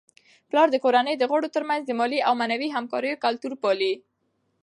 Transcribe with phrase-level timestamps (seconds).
[0.49, 3.93] پلار د کورنی د غړو ترمنځ د مالي او معنوي همکاریو کلتور پالي.